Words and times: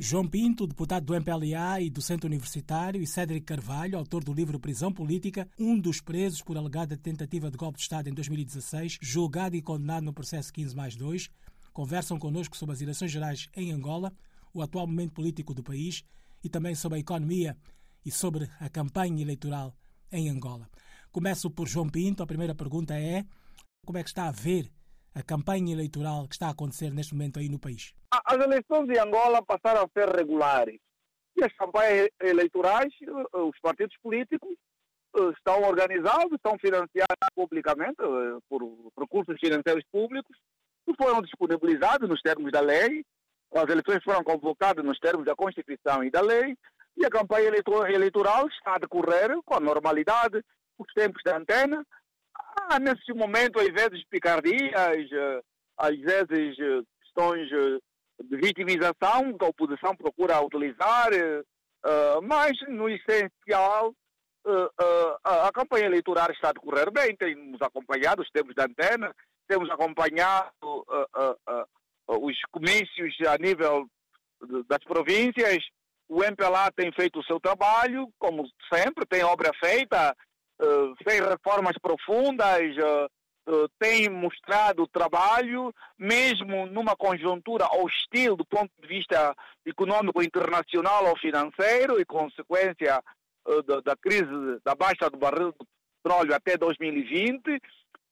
João 0.00 0.28
Pinto, 0.28 0.64
deputado 0.64 1.06
do 1.06 1.14
MPLA 1.16 1.80
e 1.80 1.90
docente 1.90 2.24
universitário, 2.24 3.02
e 3.02 3.06
Cédric 3.06 3.44
Carvalho, 3.44 3.98
autor 3.98 4.22
do 4.22 4.32
livro 4.32 4.60
Prisão 4.60 4.92
Política, 4.92 5.50
um 5.58 5.76
dos 5.76 6.00
presos 6.00 6.40
por 6.40 6.56
alegada 6.56 6.96
tentativa 6.96 7.50
de 7.50 7.56
golpe 7.56 7.78
de 7.78 7.82
Estado 7.82 8.08
em 8.08 8.14
2016, 8.14 8.98
julgado 9.02 9.56
e 9.56 9.60
condenado 9.60 10.04
no 10.04 10.12
processo 10.12 10.52
15 10.52 10.76
mais 10.76 10.94
2, 10.94 11.28
conversam 11.72 12.16
connosco 12.16 12.56
sobre 12.56 12.74
as 12.74 12.80
eleições 12.80 13.10
gerais 13.10 13.48
em 13.56 13.72
Angola, 13.72 14.12
o 14.54 14.62
atual 14.62 14.86
momento 14.86 15.14
político 15.14 15.52
do 15.52 15.64
país 15.64 16.04
e 16.44 16.48
também 16.48 16.76
sobre 16.76 16.98
a 16.98 17.00
economia 17.00 17.56
e 18.06 18.12
sobre 18.12 18.48
a 18.60 18.68
campanha 18.68 19.20
eleitoral 19.20 19.74
em 20.12 20.28
Angola. 20.28 20.70
Começo 21.10 21.50
por 21.50 21.66
João 21.66 21.88
Pinto. 21.88 22.22
A 22.22 22.26
primeira 22.26 22.54
pergunta 22.54 22.94
é: 22.96 23.26
como 23.84 23.98
é 23.98 24.04
que 24.04 24.10
está 24.10 24.28
a 24.28 24.32
ver 24.32 24.70
a 25.14 25.22
campanha 25.22 25.72
eleitoral 25.72 26.26
que 26.28 26.34
está 26.34 26.48
a 26.48 26.50
acontecer 26.50 26.90
neste 26.90 27.14
momento 27.14 27.38
aí 27.38 27.48
no 27.48 27.58
país? 27.58 27.94
As 28.10 28.38
eleições 28.38 28.88
em 28.88 28.98
Angola 28.98 29.42
passaram 29.42 29.82
a 29.82 29.88
ser 29.98 30.08
regulares. 30.14 30.78
E 31.36 31.44
as 31.44 31.52
campanhas 31.54 32.08
eleitorais, 32.20 32.92
eh, 33.02 33.38
os 33.38 33.58
partidos 33.60 33.96
políticos 34.02 34.50
eh, 35.16 35.30
estão 35.36 35.62
organizados, 35.62 36.32
estão 36.32 36.58
financiados 36.58 37.28
publicamente 37.34 37.96
eh, 38.00 38.38
por 38.48 38.62
recursos 38.98 39.38
financeiros 39.38 39.84
públicos 39.92 40.36
que 40.84 40.94
foram 41.00 41.22
disponibilizados 41.22 42.08
nos 42.08 42.20
termos 42.22 42.50
da 42.50 42.60
lei. 42.60 43.04
As 43.54 43.68
eleições 43.68 44.02
foram 44.02 44.24
convocadas 44.24 44.84
nos 44.84 44.98
termos 44.98 45.26
da 45.26 45.36
Constituição 45.36 46.02
e 46.02 46.10
da 46.10 46.20
lei. 46.20 46.56
E 46.96 47.06
a 47.06 47.10
campanha 47.10 47.52
eleitoral 47.88 48.48
está 48.48 48.74
a 48.74 48.78
decorrer 48.78 49.30
com 49.44 49.54
a 49.54 49.60
normalidade, 49.60 50.42
os 50.76 50.92
tempos 50.92 51.22
da 51.24 51.36
antena, 51.36 51.86
Há, 52.70 52.78
nesse 52.78 53.14
momento, 53.14 53.58
às 53.58 53.68
vezes, 53.68 54.04
picardias, 54.10 55.10
eh, 55.10 55.40
às 55.78 55.98
vezes, 55.98 56.58
eh, 56.58 56.82
questões 57.00 57.50
eh, 57.50 57.78
de 58.24 58.36
vitimização 58.36 59.36
que 59.38 59.44
a 59.44 59.48
oposição 59.48 59.96
procura 59.96 60.40
utilizar, 60.42 61.10
mas, 62.24 62.52
no 62.68 62.88
essencial, 62.88 63.94
a 65.24 65.50
campanha 65.54 65.86
eleitoral 65.86 66.28
está 66.32 66.48
a 66.48 66.52
decorrer 66.52 66.90
bem, 66.90 67.16
temos 67.16 67.62
acompanhado 67.62 68.20
os 68.20 68.30
tempos 68.30 68.54
da 68.56 68.64
antena, 68.64 69.14
temos 69.46 69.70
acompanhado 69.70 70.50
os 72.08 72.36
comícios 72.50 73.14
a 73.28 73.38
nível 73.38 73.86
das 74.66 74.82
províncias, 74.84 75.64
o 76.08 76.24
MPLA 76.24 76.72
tem 76.72 76.90
feito 76.92 77.20
o 77.20 77.24
seu 77.24 77.38
trabalho, 77.38 78.08
como 78.18 78.44
sempre, 78.72 79.06
tem 79.06 79.22
obra 79.22 79.52
feita, 79.62 80.16
uh, 80.60 80.94
fez 81.02 81.20
reformas 81.20 81.76
profundas, 81.78 82.60
uh, 82.76 83.52
uh, 83.52 83.68
tem 83.78 84.08
mostrado 84.08 84.86
trabalho, 84.86 85.74
mesmo 85.98 86.66
numa 86.66 86.96
conjuntura 86.96 87.66
hostil 87.66 88.36
do 88.36 88.44
ponto 88.44 88.70
de 88.80 88.86
vista 88.86 89.34
econômico 89.64 90.22
internacional 90.22 91.06
ou 91.06 91.18
financeiro 91.18 92.00
e 92.00 92.04
consequência 92.04 93.02
da, 93.64 93.80
da 93.80 93.96
crise 93.96 94.60
da 94.62 94.74
baixa 94.74 95.08
do 95.08 95.16
barril 95.16 95.52
do 95.52 95.66
petróleo 96.02 96.34
até 96.34 96.56
2020, 96.56 97.40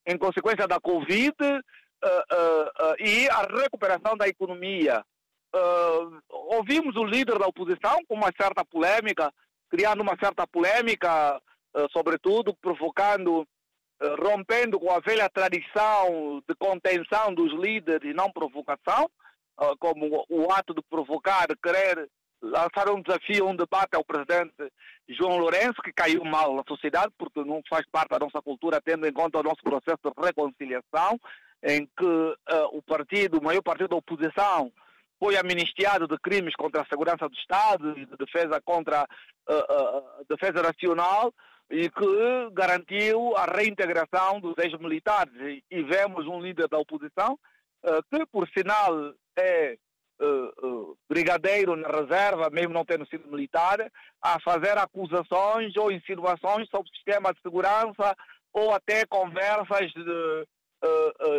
em 0.07 0.17
consequência 0.17 0.67
da 0.67 0.81
Covid 0.81 1.35
e 2.99 3.29
a 3.29 3.43
recuperação 3.43 4.17
da 4.17 4.27
economia. 4.29 5.05
ouvimos 6.31 6.97
o 6.97 7.05
líder 7.05 7.39
da 7.39 7.47
oposição 7.47 8.03
com 8.09 8.15
uma 8.15 8.33
certa 8.41 8.65
polêmica, 8.65 9.31
criando 9.69 10.01
uma 10.01 10.17
certa 10.19 10.47
polêmica 10.47 11.39
eh, 11.39 11.46
sobretudo 11.93 12.55
provocando, 12.55 13.47
eh, 14.01 14.15
rompendo 14.19 14.79
com 14.79 14.91
a 14.91 15.01
velha 15.01 15.29
tradição 15.29 16.43
de 16.49 16.55
contenção 16.57 17.35
dos 17.35 17.53
líderes 17.53 18.11
e 18.11 18.15
não 18.15 18.31
provocação, 18.31 19.11
eh, 19.61 19.73
como 19.79 20.25
o 20.29 20.51
ato 20.53 20.75
de 20.75 20.83
provocar, 20.89 21.47
querer 21.63 22.09
lançar 22.43 22.91
um 22.91 23.01
desafio, 23.01 23.49
um 23.49 23.57
debate 23.57 23.95
ao 23.95 24.05
presidente 24.05 24.55
João 25.09 25.39
Lourenço, 25.39 25.83
que 25.83 25.93
caiu 25.93 26.25
mal 26.25 26.55
na 26.55 26.63
sociedade, 26.67 27.13
porque 27.19 27.43
não 27.45 27.63
faz 27.69 27.87
parte 27.91 28.11
da 28.11 28.19
nossa 28.19 28.43
cultura, 28.43 28.81
tendo 28.81 29.07
em 29.07 29.13
conta 29.13 29.41
o 29.41 29.43
nosso 29.43 29.63
processo 29.63 29.99
de 30.05 30.27
reconciliação, 30.27 31.19
em 31.63 31.87
que 31.87 32.05
uh, 32.05 32.37
o 32.73 32.83
partido, 32.83 33.39
o 33.39 33.43
maior 33.43 33.63
partido 33.63 33.89
da 33.89 33.97
oposição, 33.97 34.71
foi 35.19 35.37
amnistiado 35.37 36.07
de 36.07 36.19
crimes 36.19 36.55
contra 36.55 36.83
a 36.83 36.87
segurança 36.87 37.29
do 37.29 37.35
Estado 37.35 37.99
e 37.99 38.07
de 38.07 38.17
defesa 38.17 38.61
contra 38.65 39.03
uh, 39.03 39.55
uh, 39.55 40.21
a 40.21 40.23
defesa 40.29 40.63
nacional, 40.63 41.33
e 41.71 41.91
que 41.91 42.51
garantiu 42.53 43.37
a 43.37 43.45
reintegração 43.45 44.41
dos 44.41 44.57
ex-militares. 44.59 45.33
E 45.71 45.83
vemos 45.83 46.27
um 46.27 46.41
líder 46.41 46.69
da 46.69 46.79
oposição, 46.79 47.39
uh, 47.85 48.03
que 48.11 48.25
por 48.27 48.49
sinal 48.57 49.13
é 49.37 49.77
uh, 50.21 50.67
uh, 50.67 50.99
brigadeiro 51.09 51.75
na 51.77 51.89
reserva, 51.89 52.51
mesmo 52.51 52.73
não 52.73 52.85
tendo 52.85 53.07
sido 53.07 53.29
militar, 53.29 53.91
a 54.23 54.41
fazer 54.41 54.79
acusações 54.79 55.77
ou 55.77 55.91
insinuações 55.91 56.69
sobre 56.69 56.89
o 56.89 56.95
sistema 56.95 57.33
de 57.33 57.41
segurança 57.41 58.15
ou 58.53 58.73
até 58.73 59.05
conversas 59.05 59.93
de, 59.93 60.47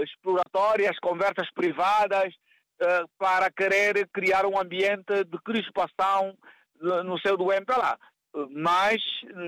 exploratórias, 0.03 0.99
conversas 0.99 1.49
privadas, 1.51 2.33
para 3.17 3.49
querer 3.51 4.07
criar 4.13 4.45
um 4.45 4.59
ambiente 4.59 5.23
de 5.25 5.37
crispação 5.43 6.37
no 6.79 7.19
seu 7.19 7.35
do 7.35 7.51
MPLA 7.51 7.97
mas, 8.51 9.01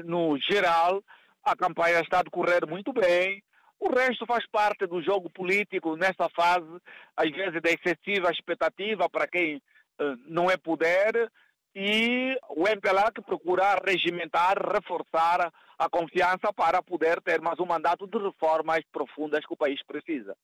no 0.06 0.38
geral, 0.40 1.03
a 1.44 1.56
campanha 1.56 2.00
está 2.01 2.19
a 2.19 2.23
decorrer 2.23 2.68
muito 2.68 2.91
bem. 2.91 3.44
O 3.79 3.89
resto 3.94 4.25
faz 4.25 4.45
parte 4.47 4.85
do 4.88 5.01
jogo 5.01 5.29
político 5.29 5.95
nessa 5.95 6.28
fase, 6.29 6.68
às 7.16 7.29
vezes 7.31 7.62
da 7.62 7.69
excessiva 7.69 8.31
expectativa 8.31 9.09
para 9.09 9.28
quem 9.28 9.57
uh, 9.57 10.18
não 10.28 10.50
é 10.50 10.57
poder, 10.57 11.31
e 11.73 12.38
o 12.50 12.68
MPLA 12.68 13.12
que 13.13 13.22
procura 13.22 13.79
regimentar, 13.85 14.57
reforçar 14.57 15.51
a 15.78 15.89
confiança 15.89 16.51
para 16.53 16.81
poder 16.84 17.22
ter 17.22 17.39
mais 17.39 17.59
um 17.59 17.66
mandato 17.66 18.06
de 18.06 18.18
reformas 18.18 18.81
profundas 18.91 19.45
que 19.45 19.53
o 19.53 19.57
país 19.57 19.81
precisa. 19.85 20.35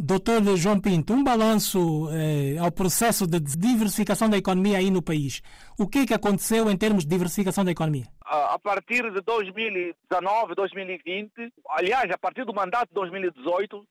Doutor 0.00 0.56
João 0.56 0.80
Pinto, 0.80 1.12
um 1.12 1.24
balanço 1.24 2.08
eh, 2.12 2.56
ao 2.56 2.70
processo 2.70 3.26
de 3.26 3.40
diversificação 3.40 4.30
da 4.30 4.38
economia 4.38 4.78
aí 4.78 4.92
no 4.92 5.02
país. 5.02 5.42
O 5.76 5.88
que 5.88 5.98
é 5.98 6.06
que 6.06 6.14
aconteceu 6.14 6.70
em 6.70 6.76
termos 6.78 7.02
de 7.02 7.10
diversificação 7.10 7.64
da 7.64 7.72
economia? 7.72 8.04
A 8.24 8.56
partir 8.62 9.10
de 9.10 9.20
2019, 9.22 10.54
2020, 10.54 11.52
aliás, 11.70 12.08
a 12.12 12.16
partir 12.16 12.44
do 12.44 12.54
mandato 12.54 12.90
de 12.90 12.94
2018, 12.94 13.76
uh, 13.76 13.86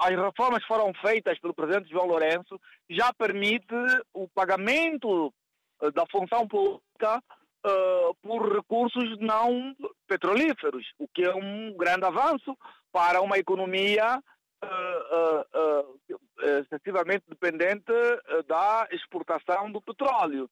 as 0.00 0.10
reformas 0.10 0.64
foram 0.64 0.92
feitas 0.94 1.38
pelo 1.38 1.54
presidente 1.54 1.90
João 1.90 2.08
Lourenço 2.08 2.60
já 2.90 3.12
permite 3.14 3.72
o 4.12 4.26
pagamento 4.34 5.32
uh, 5.80 5.92
da 5.92 6.04
função 6.10 6.48
pública 6.48 7.22
uh, 7.64 8.14
por 8.20 8.52
recursos 8.52 9.16
não 9.20 9.76
petrolíferos, 10.08 10.84
o 10.98 11.06
que 11.06 11.22
é 11.22 11.32
um 11.32 11.72
grande 11.76 12.04
avanço 12.04 12.58
para 12.90 13.22
uma 13.22 13.38
economia 13.38 14.20
uh, 14.64 16.00
excessivamente 16.60 17.24
dependente 17.28 17.92
da 18.46 18.86
exportação 18.90 19.70
do 19.70 19.80
petróleo. 19.80 20.48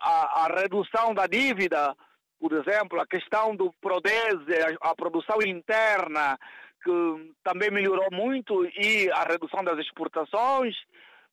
A, 0.00 0.44
a, 0.44 0.60
redução 0.60 1.14
da 1.14 1.26
dívida, 1.26 1.94
por 2.40 2.52
exemplo, 2.52 3.00
a 3.00 3.06
questão 3.06 3.54
do 3.54 3.72
PRODESE, 3.80 4.78
a, 4.82 4.90
a 4.90 4.94
produção 4.94 5.40
interna, 5.42 6.38
que 6.82 7.34
também 7.44 7.70
melhorou 7.70 8.08
muito, 8.10 8.64
e 8.66 9.10
a 9.12 9.22
redução 9.22 9.62
das 9.62 9.78
exportações. 9.78 10.76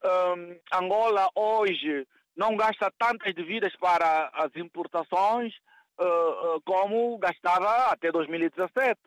Um, 0.03 0.59
Angola 0.73 1.29
hoje 1.35 2.07
não 2.35 2.56
gasta 2.56 2.91
tantas 2.97 3.34
dívidas 3.34 3.75
para 3.75 4.29
as 4.34 4.56
importações 4.56 5.53
uh, 6.00 6.56
uh, 6.56 6.61
como 6.61 7.17
gastava 7.17 7.91
até 7.91 8.11
2017. 8.11 8.97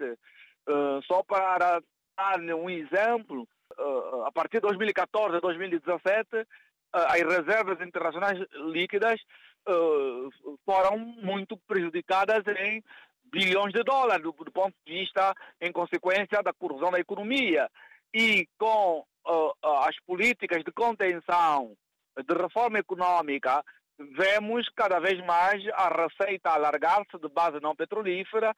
Uh, 0.68 1.02
só 1.06 1.22
para 1.22 1.80
dar 2.22 2.40
um 2.54 2.70
exemplo, 2.70 3.48
uh, 3.78 4.24
a 4.24 4.32
partir 4.32 4.58
de 4.58 4.62
2014 4.62 5.36
a 5.36 5.40
2017, 5.40 6.28
uh, 6.36 6.44
as 6.92 7.20
reservas 7.20 7.80
internacionais 7.80 8.38
líquidas 8.72 9.20
foram 10.66 10.98
muito 10.98 11.56
prejudicadas 11.68 12.42
em 12.58 12.82
bilhões 13.26 13.72
de 13.72 13.84
dólares, 13.84 14.20
do, 14.20 14.32
do, 14.32 14.50
ponto 14.50 14.74
de 14.84 14.92
vista, 14.92 15.32
em 15.60 15.70
consequência 15.70 16.42
da 16.42 16.52
corrosão 16.52 16.90
da 16.90 16.98
economia. 16.98 17.70
E 18.12 18.48
com 18.58 19.04
as 19.62 19.96
políticas 20.04 20.64
de 20.64 20.72
contenção, 20.72 21.76
de 22.26 22.34
reforma 22.34 22.80
econômica, 22.80 23.64
vemos 23.96 24.68
cada 24.74 24.98
vez 24.98 25.24
mais 25.24 25.62
a 25.74 25.88
receita 25.88 26.50
alargar-se 26.50 27.16
de 27.16 27.28
base 27.28 27.60
não 27.62 27.76
petrolífera, 27.76 28.52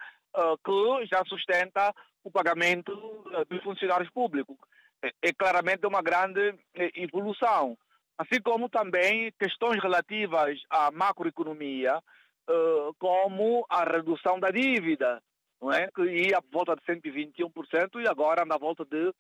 que 0.65 1.07
já 1.07 1.23
sustenta 1.27 1.93
o 2.25 2.31
pagamento 2.31 2.93
eh, 3.33 3.45
dos 3.45 3.63
funcionários 3.63 4.11
públicos. 4.11 4.57
É, 5.03 5.13
é 5.23 5.33
claramente 5.33 5.87
uma 5.87 6.03
grande 6.03 6.55
eh, 6.75 6.91
evolução. 6.97 7.77
Assim 8.17 8.41
como 8.43 8.69
também 8.69 9.31
questões 9.39 9.81
relativas 9.83 10.59
à 10.71 10.91
macroeconomia, 10.91 12.01
eh, 12.49 12.91
como 12.99 13.67
a 13.69 13.85
redução 13.85 14.41
da 14.41 14.51
dívida, 14.51 15.23
não 15.61 15.71
é? 15.71 15.89
que 15.95 16.03
ia 16.03 16.39
à 16.39 16.43
volta 16.51 16.75
de 16.75 16.83
121% 16.83 18.01
e 18.03 18.09
agora 18.09 18.43
anda 18.43 18.59
volta 18.59 18.85
de 18.85 19.13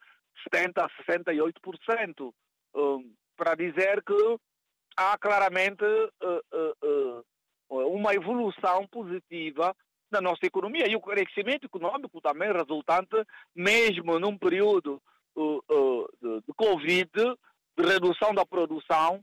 70% 0.53 0.79
a 0.79 0.89
68%. 1.09 2.33
Para 3.37 3.55
dizer 3.55 4.03
que 4.03 4.37
há 4.97 5.17
claramente 5.17 5.85
uma 7.69 8.15
evolução 8.15 8.87
positiva 8.89 9.75
na 10.15 10.21
nossa 10.21 10.47
economia. 10.47 10.89
E 10.89 10.97
o 10.97 11.01
crescimento 11.01 11.65
econômico 11.67 12.21
também 12.21 12.53
resultante, 12.53 13.17
mesmo 13.55 14.19
num 14.19 14.39
período 14.39 15.01
de, 15.37 16.41
de 16.47 16.53
Covid, 16.57 17.11
de 17.77 17.85
redução 17.85 18.35
da 18.35 18.47
produção, 18.47 19.23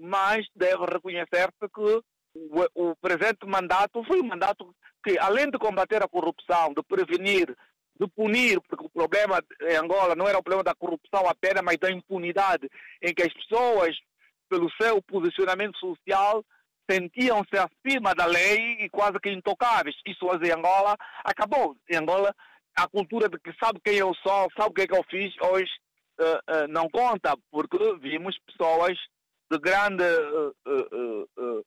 mas 0.00 0.46
deve 0.54 0.84
reconhecer-se 0.86 1.68
que 1.74 2.02
o, 2.34 2.64
o 2.74 2.96
presente 2.96 3.46
mandato 3.46 4.02
foi 4.04 4.20
um 4.20 4.26
mandato 4.26 4.74
que, 5.04 5.18
além 5.18 5.50
de 5.50 5.58
combater 5.58 6.02
a 6.02 6.08
corrupção, 6.08 6.72
de 6.72 6.82
prevenir, 6.82 7.54
de 7.98 8.08
punir, 8.08 8.60
porque 8.62 8.86
o 8.86 8.90
problema 8.90 9.42
em 9.60 9.76
Angola 9.76 10.14
não 10.14 10.26
era 10.26 10.38
o 10.38 10.42
problema 10.42 10.64
da 10.64 10.74
corrupção 10.74 11.28
apenas, 11.28 11.62
mas 11.62 11.76
da 11.78 11.90
impunidade, 11.90 12.68
em 13.02 13.12
que 13.12 13.22
as 13.22 13.32
pessoas, 13.32 13.96
pelo 14.48 14.70
seu 14.80 15.02
posicionamento 15.02 15.76
social, 15.78 16.44
sentiam-se 16.92 17.56
acima 17.56 18.14
da 18.14 18.26
lei 18.26 18.84
e 18.84 18.88
quase 18.88 19.18
que 19.20 19.30
intocáveis. 19.30 19.96
Isso 20.06 20.26
hoje 20.26 20.50
em 20.50 20.52
Angola 20.52 20.96
acabou. 21.24 21.76
Em 21.88 21.96
Angola, 21.96 22.34
a 22.76 22.88
cultura 22.88 23.28
de 23.28 23.38
que 23.38 23.52
sabe 23.62 23.80
quem 23.84 23.96
eu 23.96 24.14
sou, 24.14 24.48
sabe 24.56 24.70
o 24.70 24.74
que 24.74 24.82
é 24.82 24.86
que 24.86 24.96
eu 24.96 25.04
fiz, 25.10 25.34
hoje 25.40 25.70
uh, 26.20 26.64
uh, 26.64 26.68
não 26.68 26.88
conta, 26.90 27.36
porque 27.50 27.78
vimos 28.00 28.36
pessoas 28.46 28.98
de 29.50 29.58
grande 29.58 30.04
uh, 30.04 31.64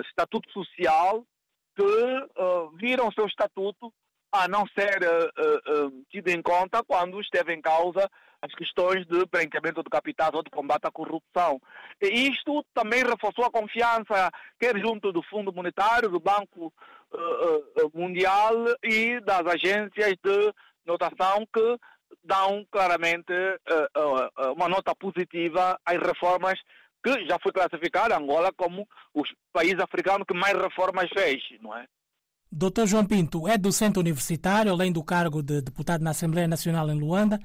estatuto 0.00 0.50
social 0.52 1.24
que 1.76 1.84
viram 2.74 3.08
o 3.08 3.12
seu 3.12 3.26
estatuto 3.26 3.92
a 4.32 4.48
não 4.48 4.64
ser 4.78 4.98
tido 6.10 6.28
em 6.28 6.42
conta 6.42 6.82
quando 6.84 7.20
esteve 7.20 7.54
em 7.54 7.62
causa 7.62 8.10
as 8.40 8.54
questões 8.54 9.06
de 9.06 9.26
branqueamento 9.26 9.82
de 9.82 9.90
capitais 9.90 10.32
ou 10.32 10.42
de 10.42 10.50
combate 10.50 10.86
à 10.86 10.90
corrupção. 10.90 11.60
E 12.00 12.28
isto 12.28 12.64
também 12.72 13.04
reforçou 13.04 13.44
a 13.44 13.50
confiança, 13.50 14.30
quer 14.58 14.78
junto 14.78 15.12
do 15.12 15.22
Fundo 15.22 15.52
Monetário, 15.52 16.08
do 16.08 16.20
Banco 16.20 16.72
uh, 17.12 17.90
Mundial 17.94 18.54
e 18.82 19.20
das 19.20 19.46
agências 19.46 20.14
de 20.22 20.54
notação 20.86 21.46
que 21.52 21.78
dão 22.24 22.64
claramente 22.70 23.32
uh, 23.32 24.48
uh, 24.48 24.52
uma 24.52 24.68
nota 24.68 24.94
positiva 24.94 25.78
às 25.84 25.98
reformas 25.98 26.58
que 27.02 27.26
já 27.26 27.38
foi 27.40 27.52
classificada 27.52 28.16
Angola 28.16 28.52
como 28.56 28.86
o 29.14 29.22
país 29.52 29.78
africano 29.78 30.26
que 30.26 30.34
mais 30.34 30.56
reformas 30.56 31.08
fez, 31.10 31.42
não 31.60 31.76
é? 31.76 31.86
Doutor 32.50 32.86
João 32.86 33.04
Pinto 33.04 33.46
é 33.46 33.58
docente 33.58 33.98
universitário, 33.98 34.72
além 34.72 34.90
do 34.90 35.04
cargo 35.04 35.42
de 35.42 35.60
deputado 35.60 36.02
na 36.02 36.10
Assembleia 36.10 36.48
Nacional 36.48 36.88
em 36.88 36.98
Luanda. 36.98 37.38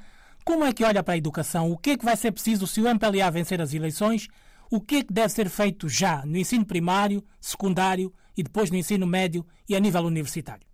Como 0.45 0.65
é 0.65 0.73
que 0.73 0.83
olha 0.83 1.01
para 1.01 1.13
a 1.13 1.17
educação? 1.17 1.71
O 1.71 1.77
que 1.77 1.91
é 1.91 1.97
que 1.97 2.03
vai 2.03 2.17
ser 2.17 2.31
preciso 2.31 2.67
se 2.67 2.81
o 2.81 2.87
MPLA 2.87 3.31
vencer 3.31 3.61
as 3.61 3.73
eleições? 3.73 4.27
O 4.69 4.81
que 4.81 4.97
é 4.97 5.03
que 5.03 5.13
deve 5.13 5.29
ser 5.29 5.49
feito 5.49 5.87
já 5.87 6.25
no 6.25 6.37
ensino 6.37 6.65
primário, 6.65 7.23
secundário 7.39 8.13
e 8.35 8.43
depois 8.43 8.69
no 8.69 8.77
ensino 8.77 9.07
médio 9.07 9.45
e 9.69 9.75
a 9.75 9.79
nível 9.79 10.01
universitário? 10.01 10.67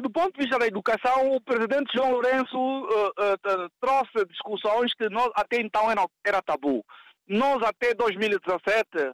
do 0.00 0.08
ponto 0.10 0.32
de 0.34 0.42
vista 0.42 0.58
da 0.58 0.66
educação, 0.66 1.32
o 1.32 1.40
presidente 1.40 1.92
João 1.92 2.12
Lourenço 2.12 2.56
uh, 2.56 3.08
uh, 3.08 3.70
trouxe 3.80 4.24
discussões 4.28 4.94
que 4.94 5.08
nós, 5.08 5.28
até 5.34 5.60
então 5.60 5.90
era, 5.90 6.06
era 6.24 6.40
tabu. 6.40 6.84
Nós, 7.26 7.60
até 7.64 7.92
2017, 7.92 8.88
uh, 8.98 9.12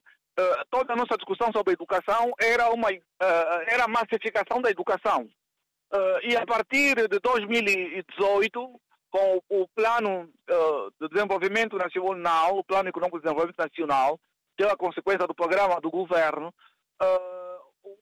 toda 0.70 0.92
a 0.92 0.96
nossa 0.96 1.16
discussão 1.16 1.50
sobre 1.52 1.72
educação 1.72 2.32
era 2.38 2.68
uma 2.70 2.90
era 3.66 3.84
a 3.84 3.88
massificação 3.88 4.60
da 4.60 4.70
educação. 4.70 5.26
E 6.22 6.36
a 6.36 6.44
partir 6.44 7.08
de 7.08 7.18
2018, 7.18 8.80
com 9.10 9.42
o 9.48 9.68
Plano 9.74 10.28
de 11.00 11.08
Desenvolvimento 11.08 11.76
Nacional, 11.76 12.58
o 12.58 12.64
Plano 12.64 12.88
Econômico 12.88 13.18
de 13.18 13.22
Desenvolvimento 13.24 13.58
Nacional, 13.58 14.20
que 14.56 14.64
é 14.64 14.70
a 14.70 14.76
consequência 14.76 15.26
do 15.26 15.34
programa 15.34 15.80
do 15.80 15.90
governo, 15.90 16.52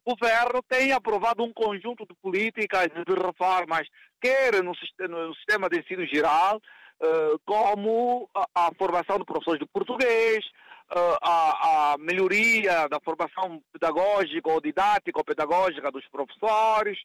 o 0.06 0.14
governo 0.14 0.62
tem 0.68 0.92
aprovado 0.92 1.42
um 1.42 1.52
conjunto 1.52 2.06
de 2.06 2.14
políticas 2.22 2.86
de 2.86 3.14
reformas, 3.14 3.86
quer 4.20 4.62
no, 4.62 4.72
no 5.08 5.34
sistema 5.34 5.68
de 5.68 5.80
ensino 5.80 6.06
geral, 6.06 6.60
uh, 7.02 7.38
como 7.44 8.28
a, 8.34 8.46
a, 8.54 8.70
formação 8.78 9.18
de 9.18 9.24
professores 9.24 9.60
de 9.60 9.66
português, 9.66 10.44
uh, 10.92 11.18
a, 11.22 11.92
a, 11.92 11.98
melhoria 11.98 12.88
da 12.88 13.00
formação 13.00 13.60
pedagógica 13.72 14.50
ou 14.50 14.60
didática 14.60 15.18
ou 15.18 15.24
pedagógica 15.24 15.90
dos 15.90 16.06
professores, 16.08 16.98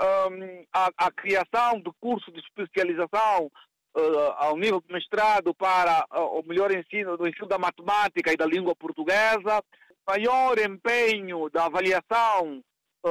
um, 0.00 0.64
a, 0.72 0.90
a, 0.96 1.10
criação 1.10 1.80
de 1.80 1.90
cursos 2.00 2.32
de 2.32 2.40
especialização 2.40 3.50
uh, 3.96 4.32
ao 4.36 4.56
nível 4.56 4.80
de 4.80 4.92
mestrado 4.92 5.54
para 5.54 6.06
o 6.12 6.42
melhor 6.46 6.70
ensino 6.70 7.16
do 7.16 7.26
ensino 7.28 7.46
da 7.46 7.58
matemática 7.58 8.32
e 8.32 8.36
da 8.36 8.46
língua 8.46 8.74
portuguesa, 8.76 9.62
maior 10.08 10.58
empenho 10.58 11.50
da 11.50 11.66
avaliação 11.66 12.62
uh, 13.04 13.08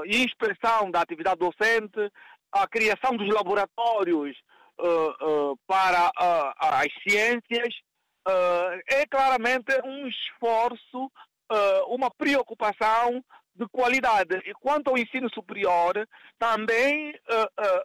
uh, 0.00 0.04
e 0.04 0.24
inspeção 0.24 0.90
da 0.90 1.00
atividade 1.00 1.38
docente, 1.38 2.12
a 2.52 2.66
criação 2.66 3.16
dos 3.16 3.32
laboratórios 3.32 4.36
uh, 4.80 5.56
para 5.66 6.10
as 6.16 6.88
ciências, 7.08 7.74
é 8.88 9.06
claramente 9.06 9.72
um 9.84 10.06
esforço, 10.06 11.10
uma 11.88 12.10
preocupação 12.10 13.24
de 13.54 13.66
qualidade. 13.68 14.36
E 14.46 14.52
quanto 14.54 14.88
ao 14.88 14.98
ensino 14.98 15.28
superior, 15.32 16.06
também 16.38 17.14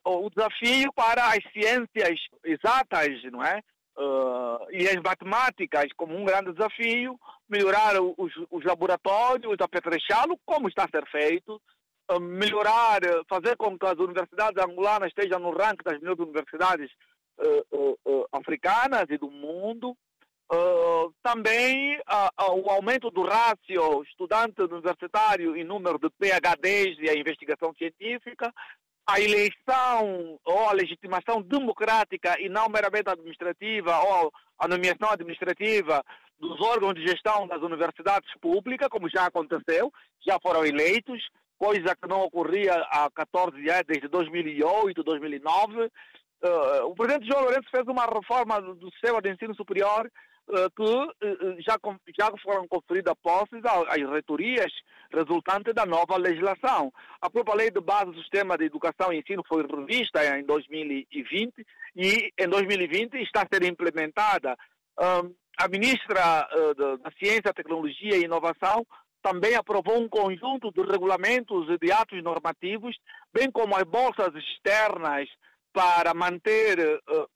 o 0.06 0.30
desafio 0.30 0.92
para 0.94 1.26
as 1.26 1.44
ciências 1.52 2.20
exatas, 2.44 3.24
não 3.32 3.44
é? 3.44 3.62
Uh, 3.98 4.60
e 4.72 4.90
as 4.90 5.02
matemáticas 5.02 5.86
como 5.96 6.18
um 6.18 6.26
grande 6.26 6.52
desafio, 6.52 7.18
melhorar 7.48 7.94
os, 8.02 8.34
os 8.52 8.66
laboratórios, 8.66 9.56
apetrechá-lo, 9.62 10.38
como 10.46 10.68
está 10.68 10.84
a 10.84 10.90
ser 10.90 11.08
feito, 11.10 11.62
uh, 12.12 12.20
melhorar, 12.20 13.00
fazer 13.30 13.56
com 13.56 13.80
que 13.80 13.86
as 13.86 13.98
universidades 13.98 14.62
angolanas 14.62 15.08
estejam 15.08 15.40
no 15.40 15.52
ranking 15.52 15.84
das 15.86 16.00
melhores 16.02 16.20
universidades 16.20 16.92
uh, 17.40 18.28
africanas 18.34 19.06
e 19.10 19.18
do 19.18 19.32
mundo. 19.32 19.96
Também 21.24 22.00
o 22.56 22.70
aumento 22.70 23.10
do 23.10 23.24
rácio 23.24 24.04
estudante 24.04 24.62
universitário 24.62 25.58
e 25.58 25.64
número 25.64 25.98
de 25.98 26.10
PHDs 26.10 26.98
e 27.00 27.10
a 27.10 27.18
investigação 27.18 27.74
científica, 27.74 28.54
a 29.08 29.20
eleição 29.20 30.40
ou 30.44 30.70
a 30.70 30.74
legitimação 30.74 31.42
democrática 31.42 32.40
e 32.40 32.50
não 32.50 32.68
meramente 32.68 33.10
administrativa 33.10 33.98
ou 34.00 34.32
a 34.58 34.68
nomeação 34.68 35.10
administrativa 35.12 36.04
dos 36.40 36.60
órgãos 36.62 36.96
de 36.96 37.08
gestão 37.08 37.48
das 37.48 37.62
universidades 37.62 38.30
públicas, 38.42 38.88
como 38.90 39.10
já 39.10 39.26
aconteceu, 39.26 39.92
já 40.26 40.38
foram 40.42 40.66
eleitos, 40.66 41.22
coisa 41.58 41.96
que 41.96 42.08
não 42.08 42.22
ocorria 42.22 42.74
há 42.90 43.10
14 43.12 43.58
anos, 43.70 43.86
desde 43.88 44.08
2008, 44.08 45.04
2009. 45.04 45.86
Uh, 46.44 46.86
o 46.86 46.96
presidente 46.96 47.28
João 47.28 47.44
Lourenço 47.44 47.70
fez 47.72 47.88
uma 47.88 48.06
reforma 48.06 48.62
do 48.62 48.90
sistema 48.92 49.22
de 49.22 49.32
ensino 49.32 49.56
superior 49.56 50.06
uh, 50.06 50.12
que 50.76 50.84
uh, 50.84 51.56
já, 51.60 51.78
já 52.18 52.32
foram 52.44 52.68
conferidas 52.68 53.16
posses 53.22 53.62
às 53.66 54.10
reitorias 54.10 54.72
resultante 55.12 55.74
da 55.74 55.86
nova 55.86 56.18
legislação. 56.18 56.92
A 57.22 57.30
própria 57.30 57.56
lei 57.56 57.72
de 57.72 57.82
base 57.82 58.12
do 58.12 58.22
sistema 58.22 58.58
de 58.58 58.66
educação 58.66 59.12
e 59.12 59.20
ensino 59.20 59.44
foi 59.48 59.66
revista 59.66 60.24
em 60.38 60.44
2020 60.44 61.66
e 61.96 62.32
em 62.38 62.48
2020 62.48 63.16
está 63.22 63.42
a 63.44 63.48
ser 63.52 63.64
implementada. 63.64 64.56
A 64.98 65.68
ministra 65.70 66.48
da 66.76 67.12
Ciência, 67.18 67.54
Tecnologia 67.54 68.18
e 68.18 68.26
Inovação 68.26 68.86
também 69.22 69.56
aprovou 69.56 70.00
um 70.00 70.10
conjunto 70.10 70.72
de 70.72 70.82
regulamentos 70.82 71.70
e 71.70 71.78
de 71.78 71.92
atos 71.92 72.22
normativos, 72.22 72.96
bem 73.34 73.50
como 73.50 73.76
as 73.76 73.84
bolsas 73.84 74.34
externas 74.36 75.30
para 75.74 76.14
manter 76.14 76.78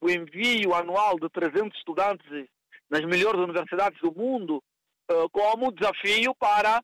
o 0.01 0.09
envio 0.09 0.73
anual 0.73 1.17
de 1.19 1.29
300 1.29 1.77
estudantes 1.77 2.49
nas 2.89 3.05
melhores 3.05 3.39
universidades 3.39 3.99
do 4.01 4.11
mundo, 4.11 4.63
uh, 5.11 5.29
como 5.29 5.71
desafio 5.71 6.33
para 6.35 6.81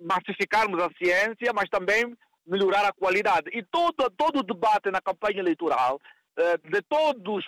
massificarmos 0.00 0.82
a 0.82 0.90
ciência, 0.98 1.52
mas 1.54 1.68
também 1.68 2.16
melhorar 2.46 2.84
a 2.84 2.92
qualidade. 2.92 3.50
E 3.52 3.62
todo, 3.62 4.10
todo 4.16 4.40
o 4.40 4.42
debate 4.42 4.90
na 4.90 5.00
campanha 5.00 5.38
eleitoral 5.38 6.00
uh, 6.38 6.70
de 6.70 6.82
todos 6.82 7.38
os 7.38 7.44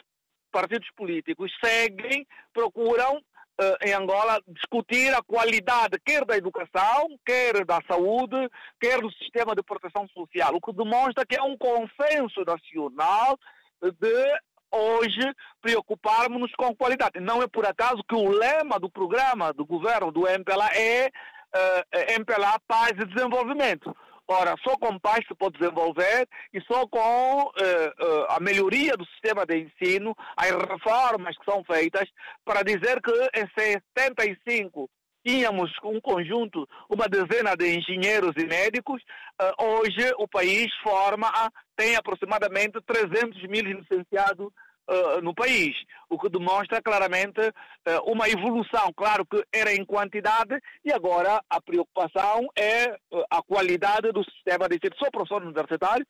partidos 0.50 0.88
políticos 0.96 1.52
seguem, 1.62 2.26
procuram 2.52 3.16
uh, 3.16 3.86
em 3.86 3.92
Angola 3.92 4.40
discutir 4.46 5.12
a 5.14 5.22
qualidade 5.22 5.98
quer 6.04 6.24
da 6.24 6.36
educação, 6.36 7.18
quer 7.26 7.64
da 7.64 7.80
saúde, 7.88 8.48
quer 8.80 9.00
do 9.00 9.10
sistema 9.12 9.54
de 9.54 9.62
proteção 9.62 10.06
social, 10.08 10.54
o 10.54 10.60
que 10.60 10.72
demonstra 10.72 11.26
que 11.26 11.36
é 11.36 11.42
um 11.42 11.56
consenso 11.56 12.44
nacional 12.46 13.38
de 13.82 14.40
hoje 14.74 15.20
preocuparmos-nos 15.60 16.52
com 16.54 16.74
qualidade. 16.74 17.20
Não 17.20 17.42
é 17.42 17.46
por 17.46 17.66
acaso 17.66 18.02
que 18.08 18.14
o 18.14 18.28
lema 18.28 18.78
do 18.78 18.90
programa 18.90 19.52
do 19.52 19.64
governo 19.64 20.10
do 20.10 20.28
MPLA 20.28 20.68
é 20.74 21.08
uh, 21.08 22.12
MPLA 22.18 22.58
Paz 22.66 22.92
e 22.92 23.06
Desenvolvimento. 23.06 23.94
Ora, 24.26 24.54
só 24.66 24.76
com 24.78 24.98
paz 24.98 25.20
se 25.28 25.34
pode 25.34 25.58
desenvolver 25.58 26.26
e 26.52 26.60
só 26.62 26.86
com 26.86 27.52
eh, 27.58 27.92
eh, 28.00 28.26
a 28.30 28.40
melhoria 28.40 28.96
do 28.96 29.04
sistema 29.04 29.44
de 29.44 29.58
ensino, 29.58 30.16
as 30.34 30.50
reformas 30.50 31.36
que 31.36 31.44
são 31.44 31.62
feitas, 31.62 32.08
para 32.42 32.62
dizer 32.62 33.02
que 33.02 33.12
em 33.38 33.46
75 33.94 34.88
tínhamos 35.24 35.72
um 35.82 36.00
conjunto, 36.00 36.68
uma 36.88 37.08
dezena 37.08 37.56
de 37.56 37.78
engenheiros 37.78 38.32
e 38.36 38.46
médicos, 38.46 39.02
uh, 39.40 39.64
hoje 39.64 40.12
o 40.18 40.28
país 40.28 40.66
forma, 40.82 41.32
tem 41.76 41.96
aproximadamente 41.96 42.80
300 42.86 43.42
mil 43.48 43.62
licenciados 43.62 44.52
uh, 44.88 45.20
no 45.22 45.34
país, 45.34 45.74
o 46.08 46.18
que 46.18 46.28
demonstra 46.28 46.82
claramente 46.82 47.40
uh, 47.40 48.10
uma 48.10 48.28
evolução. 48.28 48.92
Claro 48.94 49.24
que 49.26 49.42
era 49.52 49.72
em 49.72 49.84
quantidade 49.84 50.58
e 50.84 50.92
agora 50.92 51.42
a 51.48 51.60
preocupação 51.60 52.48
é 52.56 52.96
uh, 53.10 53.24
a 53.30 53.42
qualidade 53.42 54.12
do 54.12 54.24
sistema 54.24 54.68
de 54.68 54.76
ensino. 54.76 54.96
Sou 54.98 55.10
professor 55.10 55.42
universitário 55.42 56.06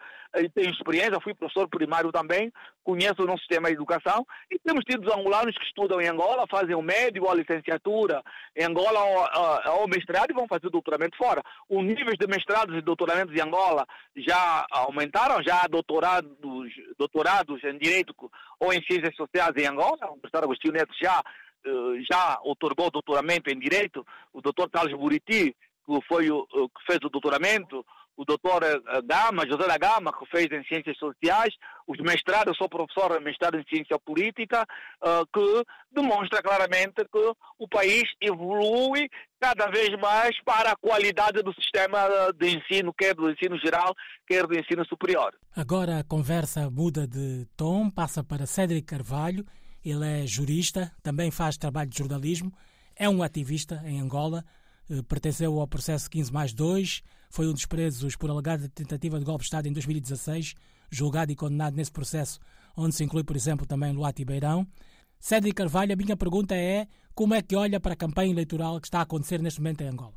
tenho 0.54 0.70
experiência, 0.70 1.20
fui 1.20 1.34
professor 1.34 1.68
primário 1.68 2.10
também, 2.10 2.52
conheço 2.82 3.22
o 3.22 3.26
nosso 3.26 3.40
sistema 3.40 3.68
de 3.68 3.74
educação 3.74 4.26
e 4.50 4.58
temos 4.58 4.84
tido 4.84 5.12
angolanos 5.12 5.56
que 5.56 5.64
estudam 5.64 6.00
em 6.00 6.08
Angola, 6.08 6.46
fazem 6.50 6.74
o 6.74 6.82
médio 6.82 7.22
ou 7.22 7.30
a 7.30 7.34
licenciatura 7.34 8.22
em 8.56 8.64
Angola 8.64 9.00
ou, 9.00 9.80
ou 9.80 9.88
mestrado 9.88 10.30
e 10.30 10.34
vão 10.34 10.48
fazer 10.48 10.66
o 10.66 10.70
doutoramento 10.70 11.16
fora. 11.16 11.42
Os 11.68 11.84
níveis 11.84 12.18
de 12.18 12.26
mestrados 12.26 12.76
e 12.76 12.80
doutoramentos 12.80 13.34
em 13.34 13.40
Angola 13.40 13.86
já 14.16 14.66
aumentaram, 14.70 15.42
já 15.42 15.62
há 15.62 15.68
doutorados, 15.68 16.30
doutorados 16.98 17.62
em 17.64 17.78
Direito 17.78 18.14
em 18.72 18.82
Ciências 18.82 19.14
Sociais 19.16 19.52
em 19.56 19.66
Angola, 19.66 20.10
o 20.10 20.18
professor 20.18 20.44
Agostinho 20.44 20.74
Neto 20.74 20.92
já, 21.00 21.22
eh, 21.64 22.02
já 22.10 22.38
otorgou 22.42 22.90
doutoramento 22.90 23.50
em 23.50 23.58
Direito, 23.58 24.06
o 24.32 24.40
doutor 24.40 24.70
Carlos 24.70 24.98
Buriti, 24.98 25.54
que, 25.86 26.00
foi 26.08 26.30
o, 26.30 26.46
que 26.46 26.86
fez 26.86 26.98
o 27.04 27.10
doutoramento, 27.10 27.84
o 28.16 28.24
doutor 28.24 28.62
eh, 28.62 28.78
Gama, 29.02 29.46
José 29.46 29.66
da 29.66 29.78
Gama, 29.78 30.12
que 30.12 30.26
fez 30.26 30.46
em 30.50 30.64
Ciências 30.64 30.96
Sociais, 30.98 31.54
os 31.86 31.98
mestrados, 31.98 32.48
eu 32.48 32.54
sou 32.54 32.68
professor 32.68 33.20
mestrado 33.20 33.58
em 33.58 33.64
Ciência 33.64 33.98
Política, 33.98 34.66
eh, 35.04 35.22
que 35.32 35.64
demonstra 35.92 36.42
claramente 36.42 37.04
que 37.12 37.32
o 37.58 37.68
país 37.68 38.04
evolui 38.20 39.08
cada 39.40 39.66
vez 39.70 39.90
mais 40.00 40.40
para 40.44 40.72
a 40.72 40.76
qualidade 40.76 41.42
do 41.42 41.52
sistema 41.54 41.98
de 42.38 42.56
ensino, 42.56 42.94
quer 42.94 43.14
do 43.14 43.30
ensino 43.30 43.58
geral, 43.58 43.94
quer 44.26 44.46
do 44.46 44.58
ensino 44.58 44.84
superior. 44.86 45.34
Agora 45.54 45.98
a 45.98 46.04
conversa 46.04 46.70
muda 46.70 47.06
de 47.06 47.46
tom, 47.56 47.90
passa 47.90 48.24
para 48.24 48.46
Cédric 48.46 48.86
Carvalho. 48.86 49.44
Ele 49.84 50.22
é 50.22 50.26
jurista, 50.26 50.90
também 51.02 51.30
faz 51.30 51.58
trabalho 51.58 51.90
de 51.90 51.98
jornalismo, 51.98 52.50
é 52.96 53.06
um 53.06 53.22
ativista 53.22 53.82
em 53.84 54.00
Angola, 54.00 54.42
pertenceu 55.08 55.58
ao 55.58 55.66
processo 55.66 56.10
15 56.10 56.32
mais 56.32 56.52
2, 56.52 57.02
foi 57.30 57.46
um 57.46 57.52
dos 57.52 57.66
presos 57.66 58.16
por 58.16 58.30
alegada 58.30 58.68
tentativa 58.68 59.18
de 59.18 59.24
golpe 59.24 59.40
de 59.40 59.46
Estado 59.46 59.66
em 59.66 59.72
2016, 59.72 60.54
julgado 60.90 61.32
e 61.32 61.36
condenado 61.36 61.74
nesse 61.76 61.92
processo, 61.92 62.38
onde 62.76 62.94
se 62.94 63.02
inclui, 63.02 63.24
por 63.24 63.36
exemplo, 63.36 63.66
também 63.66 63.92
Luati 63.92 64.24
Beirão. 64.24 64.66
Cédric 65.18 65.56
Carvalho, 65.56 65.92
a 65.92 65.96
minha 65.96 66.16
pergunta 66.16 66.54
é 66.54 66.86
como 67.14 67.34
é 67.34 67.42
que 67.42 67.56
olha 67.56 67.80
para 67.80 67.94
a 67.94 67.96
campanha 67.96 68.32
eleitoral 68.32 68.80
que 68.80 68.86
está 68.86 68.98
a 68.98 69.02
acontecer 69.02 69.40
neste 69.40 69.60
momento 69.60 69.80
em 69.80 69.88
Angola? 69.88 70.14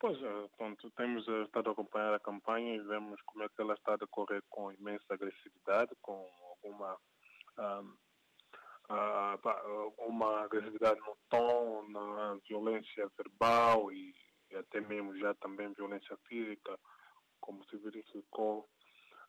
Pois, 0.00 0.16
eh, 0.22 0.48
pronto, 0.56 0.90
temos 0.92 1.26
eh, 1.26 1.42
estado 1.42 1.70
a 1.70 1.72
acompanhar 1.72 2.14
a 2.14 2.20
campanha 2.20 2.76
e 2.76 2.80
vemos 2.80 3.20
como 3.26 3.42
é 3.42 3.48
que 3.48 3.60
ela 3.60 3.74
está 3.74 3.94
a 3.94 3.96
decorrer 3.96 4.42
com 4.48 4.70
imensa 4.70 5.12
agressividade, 5.12 5.90
com 6.00 6.24
alguma 6.50 6.96
um, 7.58 7.88
uh, 7.88 7.96
uma 9.98 10.44
agressividade 10.44 11.00
no 11.00 11.16
tom, 11.28 11.86
na 11.88 12.38
violência 12.48 13.10
verbal 13.16 13.92
e 13.92 14.14
até 14.54 14.80
mesmo 14.80 15.16
já 15.18 15.34
também 15.34 15.72
violência 15.74 16.16
física, 16.26 16.78
como 17.40 17.62
se 17.66 17.76
verificou 17.76 18.68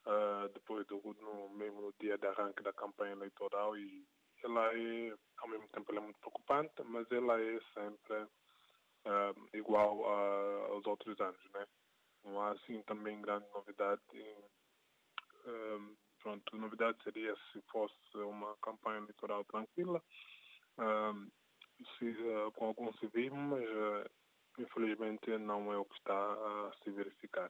uh, 0.06 0.50
depois 0.54 0.86
do 0.88 1.02
no, 1.20 1.50
mesmo 1.50 1.82
no 1.82 1.94
dia 2.00 2.18
de 2.18 2.28
arranque 2.28 2.64
da 2.64 2.74
campanha 2.74 3.12
eleitoral 3.12 3.78
e 3.78 4.08
ela 4.44 4.74
é, 4.74 5.14
ao 5.40 5.50
mesmo 5.50 5.68
tempo, 5.70 5.92
ela 5.92 6.00
é 6.00 6.04
muito 6.04 6.20
preocupante, 6.20 6.82
mas 6.86 7.12
ela 7.12 7.42
é 7.42 7.60
sempre 7.74 8.24
uh, 8.24 9.50
igual 9.54 10.10
a, 10.10 10.68
aos 10.68 10.86
outros 10.86 11.20
anos, 11.20 11.40
né? 11.54 11.66
Não 12.24 12.42
há, 12.42 12.52
assim, 12.52 12.82
também 12.84 13.22
grande 13.22 13.46
novidade. 13.54 14.02
Pronto, 16.22 16.56
a 16.56 16.60
novidade 16.60 16.98
seria 17.04 17.36
se 17.52 17.62
fosse 17.72 17.96
uma 18.16 18.56
campanha 18.62 19.00
eleitoral 19.00 19.44
tranquila, 19.46 20.02
uh, 20.78 21.32
se, 21.98 22.16
com 22.56 22.66
algum 22.66 22.92
civismo, 22.94 23.38
mas 23.38 23.66
infelizmente 24.60 25.38
não 25.38 25.72
é 25.72 25.78
o 25.78 25.86
que 25.86 25.96
está 25.96 26.14
a 26.14 26.72
se 26.84 26.92
verificar. 26.92 27.50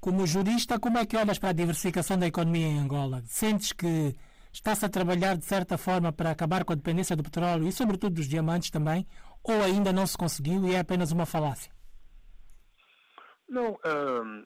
Como 0.00 0.26
jurista, 0.26 0.78
como 0.78 0.98
é 0.98 1.06
que 1.06 1.16
olhas 1.16 1.38
para 1.38 1.50
a 1.50 1.54
diversificação 1.54 2.18
da 2.18 2.26
economia 2.26 2.66
em 2.66 2.78
Angola? 2.78 3.22
Sentes 3.24 3.72
que 3.72 4.14
Está-se 4.54 4.86
a 4.86 4.88
trabalhar 4.88 5.36
de 5.36 5.44
certa 5.44 5.76
forma 5.76 6.12
para 6.12 6.30
acabar 6.30 6.64
com 6.64 6.72
a 6.72 6.76
dependência 6.76 7.16
do 7.16 7.24
petróleo 7.24 7.66
e, 7.66 7.72
sobretudo, 7.72 8.14
dos 8.14 8.28
diamantes 8.28 8.70
também? 8.70 9.04
Ou 9.42 9.60
ainda 9.60 9.92
não 9.92 10.06
se 10.06 10.16
conseguiu 10.16 10.64
e 10.64 10.76
é 10.76 10.78
apenas 10.78 11.10
uma 11.10 11.26
falácia? 11.26 11.72
Não, 13.48 13.78
um, 13.84 14.44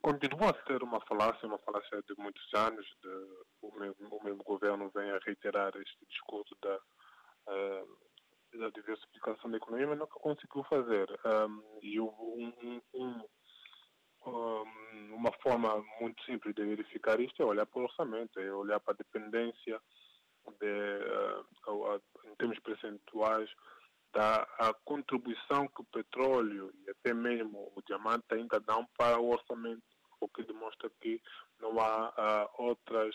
continua 0.00 0.50
a 0.50 0.66
ser 0.66 0.82
uma 0.82 1.00
falácia, 1.06 1.46
uma 1.46 1.58
falácia 1.58 2.02
de 2.02 2.14
muitos 2.16 2.54
anos. 2.54 2.86
De, 3.02 3.08
o, 3.62 3.72
mesmo, 3.78 4.08
o, 4.10 4.24
mesmo, 4.24 4.44
governo 4.44 4.90
vem 4.94 5.10
a 5.10 5.18
reiterar 5.18 5.72
este 5.76 6.06
discurso 6.08 6.56
da, 6.62 6.76
uh, 7.48 8.58
da 8.58 8.70
diversificação 8.70 9.50
da 9.50 9.56
economia, 9.56 9.88
mas 9.88 9.98
nunca 9.98 10.18
conseguiu 10.20 10.62
fazer. 10.64 11.08
Um, 11.24 11.78
e 11.82 12.00
um, 12.00 12.52
um, 12.62 12.80
um 12.94 13.22
uma 15.12 15.32
forma 15.42 15.84
muito 16.00 16.22
simples 16.24 16.54
de 16.54 16.64
verificar 16.64 17.20
isto 17.20 17.42
é 17.42 17.46
olhar 17.46 17.66
para 17.66 17.80
o 17.80 17.84
orçamento, 17.84 18.38
é 18.38 18.52
olhar 18.52 18.78
para 18.80 18.94
a 18.94 18.96
dependência 18.96 19.80
de, 20.60 20.98
uh, 21.66 22.02
em 22.24 22.34
termos 22.36 22.58
percentuais 22.60 23.50
da 24.12 24.42
a 24.58 24.72
contribuição 24.84 25.68
que 25.68 25.82
o 25.82 25.86
petróleo 25.92 26.72
e 26.86 26.90
até 26.90 27.12
mesmo 27.12 27.72
o 27.76 27.82
diamante 27.82 28.24
ainda 28.32 28.58
dão 28.60 28.86
para 28.96 29.18
o 29.18 29.30
orçamento, 29.30 29.82
o 30.20 30.28
que 30.28 30.42
demonstra 30.42 30.90
que 31.00 31.20
não 31.60 31.78
há 31.78 32.08
uh, 32.10 32.62
outras 32.62 33.14